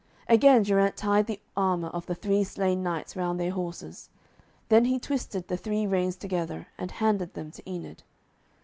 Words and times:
Again 0.27 0.63
Geraint 0.63 0.97
tied 0.97 1.27
the 1.27 1.39
armour 1.55 1.89
of 1.89 2.07
the 2.07 2.15
three 2.15 2.43
slain 2.43 2.81
knights 2.81 3.15
round 3.15 3.39
their 3.39 3.51
horses. 3.51 4.09
Then 4.69 4.85
he 4.85 4.97
twisted 4.97 5.47
the 5.47 5.57
three 5.57 5.85
reins 5.85 6.15
together, 6.15 6.65
and 6.75 6.89
handed 6.89 7.35
them 7.35 7.51
to 7.51 7.69
Enid. 7.69 8.01